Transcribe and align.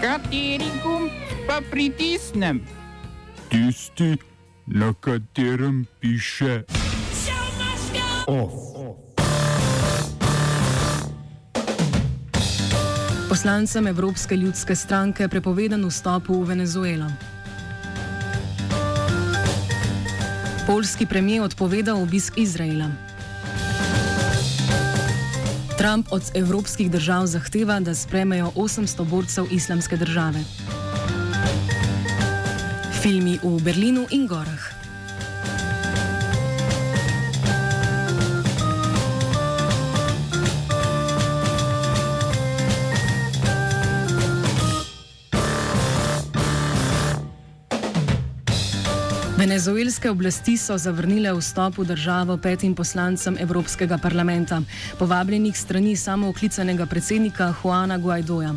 Kateri 0.00 0.64
gumb 0.82 1.12
pa 1.46 1.60
pritisnem? 1.70 2.64
Tisti, 3.48 4.16
na 4.66 4.94
katerem 5.00 5.86
piše 6.00 6.64
OF. 8.26 8.52
Poslancem 13.28 13.86
Evropske 13.86 14.36
ljudske 14.36 14.76
stranke 14.76 15.28
prepovedan 15.28 15.84
vstop 15.84 16.28
v 16.28 16.44
Venezuelo. 16.48 17.06
Polski 20.66 21.06
premijer 21.06 21.42
odpovedal 21.42 22.02
obisk 22.02 22.38
Izraela. 22.38 23.09
Trump 25.80 26.06
od 26.10 26.22
evropskih 26.34 26.90
držav 26.90 27.26
zahteva, 27.26 27.80
da 27.80 27.94
sprejmejo 27.94 28.52
800 28.56 29.04
borcev 29.04 29.44
islamske 29.50 29.96
države. 29.96 30.44
Filmi 33.02 33.38
v 33.42 33.60
Berlinu 33.64 34.06
in 34.10 34.26
Gorah. 34.26 34.69
Venezuelske 49.40 50.10
oblasti 50.10 50.52
so 50.60 50.74
zavrnile 50.76 51.30
vstop 51.32 51.78
v 51.78 51.84
državo 51.88 52.34
petim 52.36 52.74
poslancem 52.76 53.38
Evropskega 53.40 53.96
parlamenta, 53.98 54.58
povabljenih 54.98 55.56
strani 55.56 55.94
samooklicanega 55.96 56.86
predsednika 56.86 57.54
Juana 57.62 57.96
Guaidoja. 57.98 58.52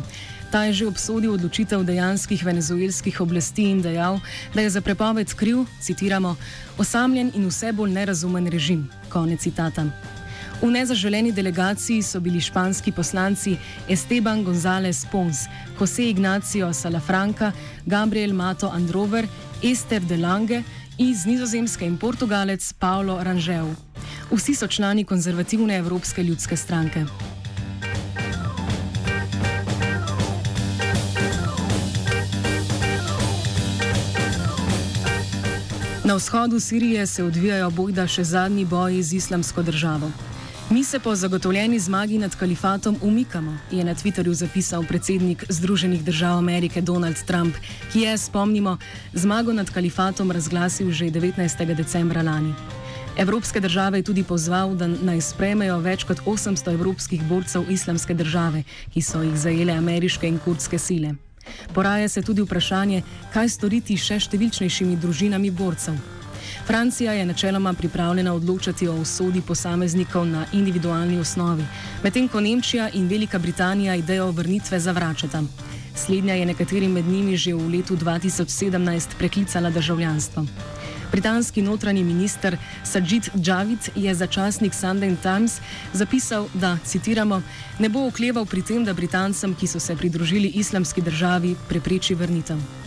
Ta 0.52 0.64
je 0.68 0.72
že 0.72 0.86
obsodil 0.86 1.32
odločitev 1.32 1.86
dejanskih 1.88 2.44
venezuelskih 2.44 3.20
oblasti 3.20 3.64
in 3.70 3.80
dejal, 3.80 4.20
da 4.54 4.60
je 4.60 4.70
za 4.76 4.80
prepoved 4.84 5.32
kriv, 5.32 5.64
citiramo, 5.80 6.36
osamljen 6.76 7.32
in 7.34 7.48
vse 7.48 7.72
bolj 7.72 7.90
nerazumen 7.90 8.46
režim. 8.52 8.84
Konec 9.08 9.40
citata. 9.40 9.88
V 10.60 10.70
nezaželeni 10.70 11.32
delegaciji 11.32 12.02
so 12.02 12.20
bili 12.20 12.40
španski 12.40 12.92
poslanci 12.92 13.56
Esteban 13.88 14.44
González 14.44 15.06
Pons, 15.10 15.48
José 15.80 16.10
Ignacio 16.10 16.72
Salafranca, 16.72 17.52
Gabriel 17.86 18.32
Mato 18.32 18.68
Androver, 18.68 19.26
Ester 19.64 20.00
de 20.00 20.16
Lange 20.16 20.62
iz 20.98 21.24
Nizozemske 21.24 21.86
in 21.86 21.96
Portugalec 21.96 22.72
Paulo 22.78 23.16
Rangel. 23.22 23.66
Vsi 24.30 24.54
so 24.54 24.66
člani 24.66 25.04
konzervativne 25.04 25.76
Evropske 25.76 26.22
ljudske 26.22 26.56
stranke. 26.56 27.04
Na 36.04 36.14
vzhodu 36.14 36.60
Sirije 36.60 37.06
se 37.06 37.24
odvijajo 37.24 37.70
bojda 37.70 38.06
še 38.06 38.24
zadnji 38.24 38.64
boji 38.64 39.02
z 39.02 39.12
islamsko 39.12 39.62
državo. 39.62 40.12
Mi 40.70 40.84
se 40.84 40.98
po 40.98 41.14
zagotovljeni 41.14 41.78
zmagi 41.78 42.18
nad 42.18 42.36
kalifatom 42.36 42.96
umikamo, 43.02 43.58
je 43.70 43.84
na 43.84 43.94
Twitterju 43.94 44.32
zapisal 44.32 44.84
predsednik 44.88 45.44
Združenih 45.48 46.04
držav 46.04 46.38
Amerike 46.38 46.80
Donald 46.80 47.16
Trump, 47.26 47.54
ki 47.92 48.00
je, 48.00 48.18
spomnimo, 48.18 48.78
zmago 49.12 49.52
nad 49.52 49.70
kalifatom 49.70 50.30
razglasil 50.30 50.90
že 50.90 51.04
19. 51.04 51.74
decembra 51.74 52.22
lani. 52.22 52.54
Evropske 53.16 53.60
države 53.60 53.98
je 53.98 54.02
tudi 54.02 54.22
pozval, 54.22 54.74
da 54.74 54.86
naj 54.86 55.20
sprejmejo 55.20 55.78
več 55.78 56.04
kot 56.04 56.20
800 56.26 56.72
evropskih 56.72 57.22
borcev 57.28 57.70
islamske 57.70 58.14
države, 58.14 58.62
ki 58.94 59.02
so 59.02 59.22
jih 59.22 59.36
zajele 59.36 59.72
ameriške 59.72 60.28
in 60.28 60.38
kurdske 60.38 60.78
sile. 60.78 61.14
Poraja 61.74 62.08
se 62.08 62.22
tudi 62.22 62.42
vprašanje, 62.42 63.02
kaj 63.32 63.48
storiti 63.48 63.96
še 63.96 64.18
številčnejšimi 64.20 64.96
družinami 64.96 65.50
borcev. 65.50 66.23
Francija 66.66 67.12
je 67.12 67.26
načeloma 67.26 67.72
pripravljena 67.72 68.34
odločati 68.34 68.88
o 68.88 68.94
usodi 68.94 69.40
posameznikov 69.40 70.26
na 70.26 70.46
individualni 70.52 71.18
osnovi, 71.18 71.64
medtem 72.02 72.28
ko 72.28 72.40
Nemčija 72.40 72.88
in 72.94 73.08
Velika 73.08 73.38
Britanija 73.38 73.94
idejo 73.94 74.30
vrnitve 74.30 74.80
zavračata. 74.80 75.42
Slednja 75.94 76.34
je 76.34 76.46
nekaterim 76.46 76.92
med 76.92 77.04
njimi 77.04 77.36
že 77.36 77.54
v 77.54 77.68
letu 77.68 77.96
2017 77.96 79.08
preklicala 79.18 79.70
državljanstvo. 79.70 80.46
Britanski 81.12 81.62
notranji 81.62 82.04
minister 82.04 82.56
Sajid 82.84 83.28
Javid 83.34 83.78
je 83.94 84.14
za 84.14 84.26
časnik 84.26 84.72
Sunday 84.72 85.16
Times 85.22 85.60
zapisal, 85.92 86.48
da, 86.54 86.78
citiramo, 86.84 87.42
ne 87.78 87.88
bo 87.88 88.06
okleval 88.06 88.46
pri 88.46 88.62
tem, 88.62 88.84
da 88.84 88.92
Britancem, 88.92 89.54
ki 89.54 89.66
so 89.66 89.80
se 89.80 89.96
pridružili 89.96 90.48
islamski 90.48 91.02
državi, 91.02 91.56
prepreči 91.68 92.14
vrnitev. 92.14 92.83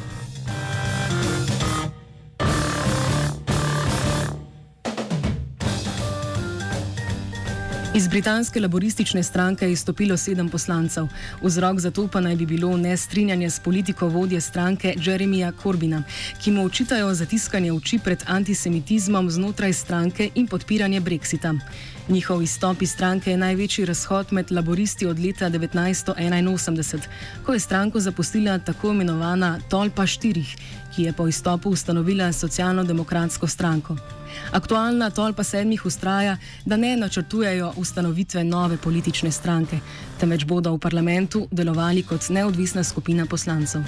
Iz 7.97 8.07
britanske 8.07 8.59
laboristične 8.59 9.23
stranke 9.23 9.65
je 9.65 9.71
izstopilo 9.71 10.17
sedem 10.17 10.49
poslancev. 10.49 11.07
Vzrok 11.41 11.79
za 11.79 11.91
to 11.91 12.07
pa 12.07 12.21
naj 12.21 12.35
bi 12.35 12.45
bilo 12.45 12.77
nestrinjanje 12.77 13.49
s 13.49 13.59
politiko 13.59 14.07
vodje 14.07 14.41
stranke 14.41 14.93
Jeremija 15.05 15.51
Corbina, 15.63 16.03
ki 16.43 16.51
mu 16.51 16.65
očitajo 16.65 17.13
zatiskanje 17.13 17.73
oči 17.73 17.99
pred 17.99 18.23
antisemitizmom 18.27 19.31
znotraj 19.31 19.73
stranke 19.73 20.29
in 20.35 20.47
podpiranje 20.47 21.01
Brexita. 21.01 21.55
Njihov 22.09 22.41
izstop 22.41 22.81
iz 22.81 22.91
stranke 22.91 23.31
je 23.31 23.37
največji 23.37 23.85
razhod 23.85 24.27
med 24.31 24.51
laboristi 24.51 25.05
od 25.05 25.19
leta 25.19 25.49
1981, 25.49 26.99
ko 27.45 27.53
je 27.53 27.59
stranko 27.59 27.99
zapustila 27.99 28.59
tako 28.59 28.91
imenovana 28.91 29.59
Tolpa 29.69 30.05
štirih, 30.07 30.55
ki 30.95 31.03
je 31.03 31.13
po 31.13 31.27
izstopu 31.27 31.69
ustanovila 31.69 32.33
socialno-demokratsko 32.33 33.47
stranko. 33.47 33.97
Aktualna 34.51 35.09
tolpa 35.09 35.43
sedmih 35.43 35.85
ustraja, 35.85 36.37
da 36.65 36.77
ne 36.77 36.97
načrtujejo 36.97 37.73
ustanovitve 37.75 38.43
nove 38.43 38.77
politične 38.77 39.31
stranke, 39.31 39.79
temveč 40.19 40.45
bodo 40.45 40.73
v 40.73 40.79
parlamentu 40.79 41.47
delovali 41.51 42.03
kot 42.03 42.29
neodvisna 42.29 42.83
skupina 42.83 43.25
poslancev. 43.25 43.81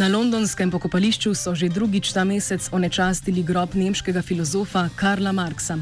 Na 0.00 0.08
londonskem 0.08 0.70
pokopališču 0.72 1.34
so 1.36 1.52
že 1.52 1.68
drugič 1.68 2.16
ta 2.16 2.24
mesec 2.24 2.70
onečastili 2.72 3.42
grob 3.44 3.74
nemškega 3.76 4.22
filozofa 4.24 4.88
Karla 4.96 5.28
Marksa. 5.32 5.76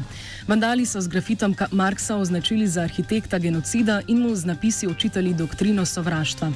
Vandali 0.47 0.83
so 0.85 0.99
z 0.99 1.07
grafitom 1.07 1.55
Marksa 1.71 2.17
označili 2.19 2.67
za 2.67 2.83
arhitekta 2.83 3.39
genocida 3.39 4.01
in 4.07 4.19
mu 4.19 4.35
z 4.35 4.43
napisi 4.45 4.87
očitali 4.87 5.31
doktrino 5.33 5.85
sovraštva. 5.85 6.51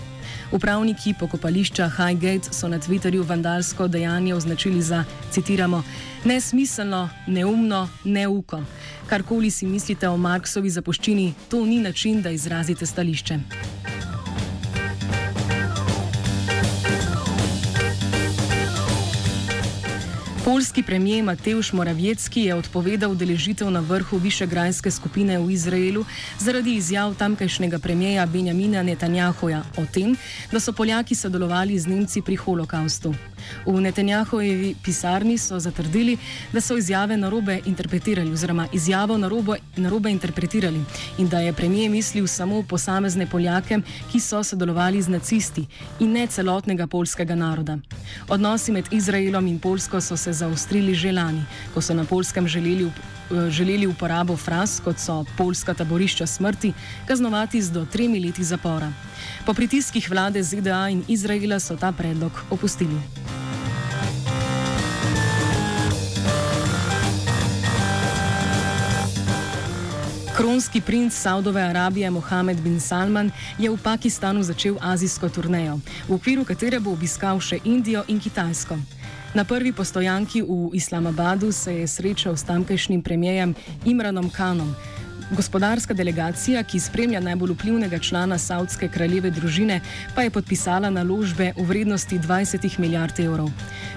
Upravniki 0.51 1.13
pokopališča 1.19 1.88
Highgate 1.88 2.51
so 2.51 2.68
na 2.68 2.79
Twitterju 2.79 3.24
vandalsko 3.24 3.88
dejanje 3.88 4.35
označili 4.35 4.81
za, 4.81 5.06
citiramo, 5.31 5.84
nesmiselno, 6.25 7.09
neumno, 7.28 7.88
neuko. 8.03 8.59
Karkoli 9.07 9.51
si 9.51 9.66
mislite 9.66 10.09
o 10.09 10.18
Marksovi 10.18 10.69
zapuščini, 10.69 11.34
to 11.50 11.66
ni 11.66 11.80
način, 11.80 12.22
da 12.22 12.30
izrazite 12.30 12.85
stališče. 12.85 13.40
Polski 20.53 20.84
premijer 20.84 21.24
Mateusz 21.24 21.74
Morawiecki 21.74 22.46
je 22.46 22.53
odpovedal 22.53 23.16
deležitev 23.18 23.72
na 23.74 23.80
vrhu 23.81 24.22
Višegrajske 24.22 24.91
skupine 24.91 25.40
v 25.41 25.50
Izraelu 25.50 26.06
zaradi 26.38 26.75
izjav 26.78 27.16
tamkajšnjega 27.18 27.80
premijeja 27.80 28.25
Benjamina 28.25 28.84
Netanjahoja 28.84 29.63
o 29.81 29.86
tem, 29.90 30.13
da 30.52 30.59
so 30.59 30.74
Poljaki 30.74 31.16
sodelovali 31.16 31.80
z 31.80 31.90
Nemci 31.90 32.22
pri 32.22 32.36
holokaustu. 32.36 33.16
V 33.66 33.81
Netanjahojevi 33.81 34.75
pisarni 34.84 35.38
so 35.38 35.59
zatrdili, 35.59 36.18
da 36.53 36.62
so 36.62 36.78
izjave 36.78 37.18
narobe 37.18 37.59
interpretirali 37.66 38.31
oziroma 38.31 38.68
izjavo 38.74 39.18
narobe, 39.18 39.57
narobe 39.75 40.12
interpretirali 40.12 40.80
in 41.18 41.30
da 41.30 41.39
je 41.39 41.54
premijer 41.54 41.92
mislil 41.92 42.27
samo 42.27 42.63
posamezne 42.63 43.25
Poljake, 43.25 43.80
ki 44.12 44.19
so 44.19 44.44
sodelovali 44.44 45.01
z 45.01 45.10
nacisti 45.10 45.66
in 46.00 46.12
ne 46.12 46.27
celotnega 46.27 46.88
polskega 46.88 47.36
naroda. 47.36 47.77
Odnosi 48.30 48.72
med 48.72 48.86
Izraelom 48.92 49.48
in 49.48 49.60
Polsko 49.60 50.01
so 50.01 50.18
se 50.18 50.33
zaostrili 50.44 50.92
že 50.92 51.16
lani, 51.16 51.48
ko 51.74 51.80
so 51.80 51.95
na 51.95 52.04
polskem 52.04 52.48
želeli, 52.48 52.92
želeli 53.48 53.88
uporabo 53.88 54.36
fraz, 54.36 54.80
kot 54.84 55.00
so 55.00 55.24
polska 55.38 55.74
taborišča 55.74 56.28
smrti, 56.28 56.74
kaznovati 57.07 57.62
z 57.62 57.72
do 57.72 57.86
tremi 57.88 58.19
leti 58.19 58.44
zapora. 58.44 58.92
Po 59.45 59.54
pritiskih 59.56 60.10
vlade 60.12 60.44
ZDA 60.44 60.90
in 60.92 61.04
Izraela 61.07 61.60
so 61.60 61.80
ta 61.80 61.92
predlog 61.92 62.44
opustili. 62.51 63.00
Kronski 70.34 70.81
princ 70.81 71.13
Saudove 71.13 71.62
Arabije 71.62 72.10
Mohamed 72.10 72.60
bin 72.60 72.80
Salman 72.80 73.31
je 73.57 73.69
v 73.69 73.78
Pakistanu 73.78 74.44
začel 74.44 74.75
azijsko 74.81 75.30
turnejo, 75.30 75.78
v 76.10 76.18
okviru 76.18 76.42
katere 76.42 76.81
bo 76.81 76.92
obiskal 76.92 77.39
še 77.39 77.62
Indijo 77.63 78.01
in 78.10 78.19
Kitajsko. 78.19 79.02
Na 79.33 79.44
prvi 79.44 79.74
postojanki 79.74 80.41
v 80.41 80.69
Islamabadu 80.74 81.51
se 81.51 81.74
je 81.74 81.88
srečal 81.88 82.38
s 82.38 82.44
tamkajšnjim 82.44 83.01
premijejem 83.01 83.56
Imranom 83.85 84.30
Kanom. 84.30 84.75
Gospodarska 85.31 85.94
delegacija, 85.94 86.64
ki 86.64 86.80
spremlja 86.80 87.20
najbolj 87.20 87.54
vplivnega 87.54 88.00
člana 88.00 88.38
savdske 88.38 88.88
kraljeve 88.92 89.31
družine, 89.31 89.80
pa 90.16 90.22
je 90.24 90.30
podpisala 90.30 90.90
naložbe 90.90 91.54
v 91.58 91.66
vrednosti 91.66 92.20
20 92.20 92.80
milijard 92.80 93.20
evrov. 93.20 93.50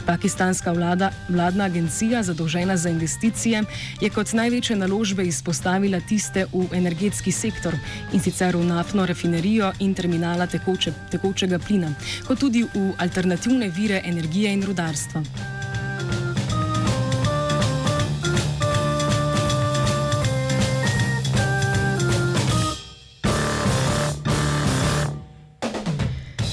Pakistanska 0.07 0.73
vlada, 0.73 1.11
vladna 1.29 1.65
agencija, 1.65 2.23
zadolžena 2.23 2.77
za 2.77 2.89
investicije, 2.89 3.63
je 4.01 4.11
kot 4.11 4.33
največje 4.33 4.77
naložbe 4.77 5.27
izpostavila 5.27 6.01
tiste 6.01 6.47
v 6.53 6.69
energetski 6.73 7.33
sektor 7.33 7.75
in 8.13 8.21
sicer 8.21 8.57
v 8.57 8.65
naftno 8.65 9.07
rafinerijo 9.07 9.73
in 9.81 9.95
terminala 9.95 10.47
tekoče, 10.47 10.93
tekočega 11.11 11.59
plina, 11.59 11.91
kot 12.27 12.39
tudi 12.39 12.63
v 12.63 12.93
alternativne 12.99 13.69
vire 13.69 14.03
energije 14.05 14.53
in 14.53 14.63
rudarstva. 14.63 15.56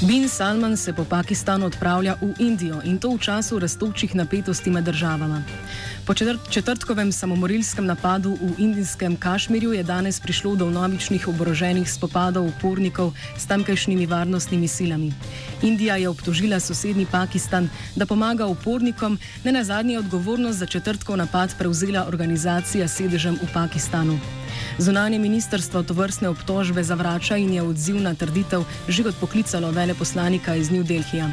Bin 0.08 0.30
Salman 0.30 0.78
se 0.78 0.94
po 0.94 1.06
Pakistanu 1.06 1.66
odpravlja 1.66 2.16
v 2.22 2.34
Indijo 2.40 2.82
in 2.84 3.00
to 3.00 3.16
v 3.16 3.20
času 3.20 3.60
rastočih 3.60 4.16
napetosti 4.16 4.70
med 4.70 4.84
državama. 4.84 5.40
Po 6.06 6.14
četrtkovem 6.50 7.12
samomorilskem 7.12 7.86
napadu 7.86 8.36
v 8.42 8.54
indijskem 8.58 9.16
Kašmirju 9.16 9.74
je 9.74 9.84
danes 9.84 10.20
prišlo 10.20 10.56
do 10.56 10.70
novičnih 10.70 11.28
oboroženih 11.28 11.92
spopadov 11.92 12.48
upornikov 12.48 13.14
s 13.38 13.46
tamkajšnjimi 13.46 14.06
varnostnimi 14.06 14.68
silami. 14.68 15.14
Indija 15.62 15.96
je 15.96 16.10
obtožila 16.10 16.60
sosednji 16.60 17.06
Pakistan, 17.12 17.70
da 17.96 18.06
pomaga 18.06 18.46
upornikom, 18.46 19.18
ne 19.44 19.52
na 19.52 19.64
zadnji 19.64 19.98
odgovornost 19.98 20.60
za 20.60 20.66
četrtkov 20.66 21.18
napad 21.18 21.56
prevzela 21.58 22.06
organizacija 22.08 22.88
sedežem 22.88 23.40
v 23.44 23.54
Pakistanu. 23.54 24.20
Zunanje 24.78 25.20
ministrstvo 25.20 25.84
to 25.84 25.94
vrstne 25.94 26.30
obtožbe 26.30 26.84
zavrača 26.84 27.38
in 27.38 27.54
je 27.54 27.62
odziv 27.62 28.02
na 28.02 28.14
trditev 28.16 28.64
že 28.88 29.08
odpoklicalo 29.08 29.72
veleposlanika 29.72 30.56
iz 30.56 30.72
New 30.72 30.84
Delhija. 30.84 31.30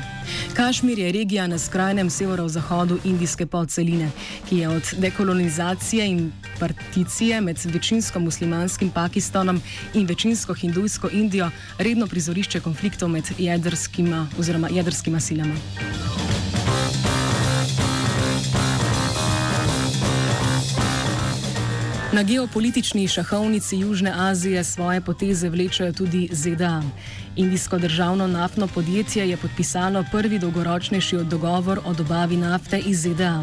Kašmir 0.55 0.99
je 0.99 1.13
regija 1.13 1.47
na 1.47 1.59
skrajnem 1.59 2.11
severozahodu 2.11 2.99
indijske 3.05 3.47
podceline, 3.47 4.11
ki 4.49 4.60
je 4.61 4.69
od 4.69 4.83
dekolonizacije 4.99 6.07
in 6.07 6.33
particije 6.59 7.41
med 7.41 7.59
večinsko 7.65 8.21
muslimanskim 8.21 8.91
Pakistanom 8.91 9.61
in 9.95 10.07
večinsko 10.07 10.55
hindujsko 10.55 11.09
Indijo 11.13 11.51
redno 11.79 12.07
prizorišče 12.07 12.61
konfliktov 12.61 13.09
med 13.09 13.25
jedrskima 13.39 14.27
oziroma 14.39 14.69
jedrskima 14.69 15.21
silama. 15.21 15.55
Na 22.13 22.23
geopolitični 22.23 23.09
šahovnici 23.09 23.77
Južne 23.77 24.13
Azije 24.17 24.65
svoje 24.65 25.01
poteze 25.01 25.49
vlečajo 25.49 25.93
tudi 25.93 26.29
ZDA. 26.33 26.83
Indijsko 27.37 27.79
državno 27.79 28.27
naftno 28.27 28.67
podjetje 28.67 29.29
je 29.31 29.37
podpisalo 29.37 30.05
prvi 30.13 30.39
dolgoročnejši 30.39 31.17
dogovor 31.17 31.81
o 31.85 31.95
dobavi 31.95 32.37
nafte 32.37 32.79
iz 32.79 33.01
ZDA. 33.03 33.43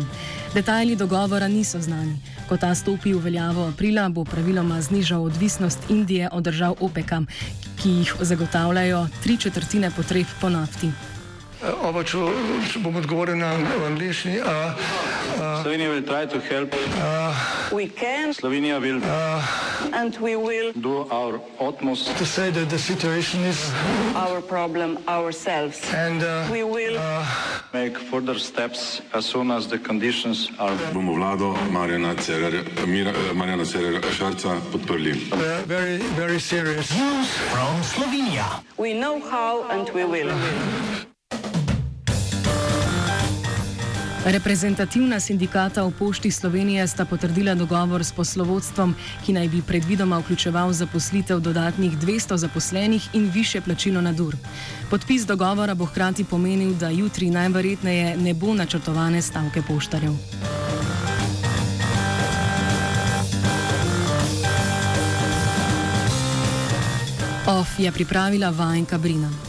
Detajli 0.53 0.95
dogovora 0.95 1.47
niso 1.47 1.81
znani. 1.81 2.17
Ko 2.49 2.57
ta 2.57 2.75
stopi 2.75 3.13
v 3.13 3.19
veljavo 3.19 3.67
aprila, 3.67 4.09
bo 4.09 4.23
praviloma 4.23 4.81
znižal 4.81 5.23
odvisnost 5.23 5.79
Indije 5.89 6.29
od 6.31 6.43
držav 6.43 6.75
OPEC, 6.79 7.11
ki 7.81 7.89
jih 7.89 8.13
zagotavljajo 8.19 9.07
tri 9.23 9.37
četrtine 9.37 9.91
potreb 9.91 10.25
po 10.41 10.49
nafti. 10.49 10.91
Oba, 11.83 12.03
če 12.03 12.17
bom 12.79 12.95
odgovoril 12.95 13.37
na 13.37 13.51
angliški. 13.87 14.37
Slovenija 15.61 15.89
bo 15.89 16.01
poskušala 16.07 16.67
pomagati. 16.69 18.33
Slovenija 18.33 18.79
bo 18.79 18.85
naredila 19.93 20.73
naš 21.11 21.39
utmost, 21.59 22.07
da 22.07 22.13
bo 22.13 22.25
rekla, 22.37 22.65
da 22.65 22.75
je 22.75 22.79
situacija 22.79 23.41
naš 24.13 24.41
problem, 24.47 24.97
naš 25.05 25.35
problem. 25.35 25.79
In 25.93 26.19
bomo 26.49 26.79
naredili 26.79 26.97
nadaljnje 27.73 27.95
korake, 28.09 29.01
as 29.13 29.25
soon 29.25 29.51
as 29.51 29.67
the 29.67 29.77
conditions 29.87 30.49
are. 30.59 30.75
Bomo 30.93 31.13
vlado 31.13 31.55
Marjana 31.71 32.15
Cererera 33.65 34.11
Šarca 34.11 34.61
podprli. 34.71 35.13
Very, 35.67 35.97
very 36.15 36.39
serious. 36.39 36.89
News 36.91 37.27
from 37.51 37.83
Slovenia. 37.83 38.61
We 38.77 38.93
know 38.93 39.19
how 39.19 39.63
and 39.69 39.89
we 39.93 40.03
will. 40.05 40.31
Reprezentativna 44.27 45.19
sindikata 45.23 45.87
v 45.87 45.95
Pošti 45.95 46.27
Slovenije 46.27 46.83
sta 46.87 47.05
potrdila 47.07 47.55
dogovor 47.55 48.03
s 48.03 48.11
poslovodstvom, 48.11 48.91
ki 49.23 49.33
naj 49.33 49.47
bi 49.47 49.61
predvidoma 49.63 50.19
vključeval 50.19 50.73
zaposlitev 50.75 51.39
dodatnih 51.39 51.95
200 51.95 52.35
zaposlenih 52.35 53.07
in 53.13 53.31
više 53.31 53.61
plačilo 53.61 54.01
na 54.01 54.11
dur. 54.11 54.35
Podpis 54.89 55.23
dogovora 55.23 55.75
bo 55.75 55.85
hkrati 55.85 56.27
pomenil, 56.27 56.75
da 56.75 56.89
jutri 56.89 57.29
najverjetneje 57.29 58.17
ne 58.17 58.33
bo 58.33 58.53
načrtovane 58.53 59.21
stavke 59.21 59.61
poštarjev. 59.61 60.11
OF 67.47 67.79
je 67.79 67.91
pripravila 67.91 68.49
Vajenka 68.49 68.97
Brina. 68.97 69.46